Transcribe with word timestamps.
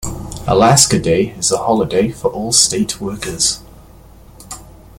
Alaska 0.47 0.97
Day 0.97 1.27
is 1.37 1.51
a 1.51 1.57
holiday 1.57 2.09
for 2.09 2.29
all 2.31 2.51
state 2.51 2.99
workers. 2.99 3.59